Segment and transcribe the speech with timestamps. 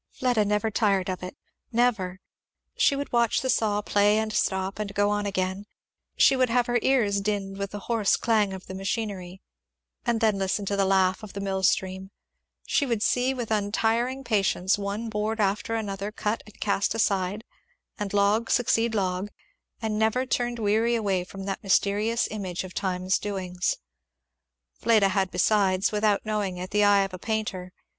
[0.13, 1.37] Fleda never tired of it
[1.71, 2.19] never.
[2.75, 5.67] She would watch the saw play and stop, and go on again;
[6.17, 9.43] she would have her ears dinned with the hoarse clang of the machinery,
[10.03, 12.09] and then listen to the laugh of the mill stream;
[12.65, 17.43] she would see with untiring patience one board after another cut and cast aside,
[17.99, 19.29] and log succeed to log;
[19.83, 23.77] and never turned weary away from that mysterious image of Time's doings.
[24.73, 27.71] Fleda had besides, without knowing it, the eye of a painter.